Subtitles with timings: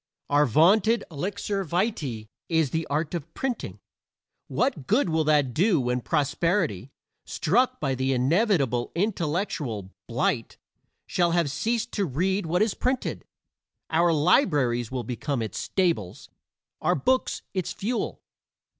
[0.31, 3.77] Our vaunted elixir vitae is the art of printing.
[4.47, 6.89] What good will that do when posterity,
[7.23, 10.57] struck by the inevitable intellectual blight,
[11.05, 13.25] shall have ceased to read what is printed?
[13.91, 16.29] Our libraries will become its stables,
[16.81, 18.23] our books its fuel.